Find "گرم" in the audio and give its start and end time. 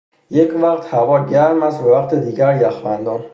1.25-1.63